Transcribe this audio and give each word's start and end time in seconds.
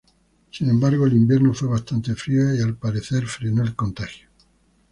Sin 0.49 0.67
embargo, 0.67 1.05
el 1.05 1.13
invierno 1.13 1.53
fue 1.53 1.67
bastante 1.67 2.15
frío, 2.15 2.55
y 2.55 2.59
al 2.59 2.73
parecer 2.75 3.27
frenó 3.27 3.61
el 3.61 3.75
contagio. 3.75 4.29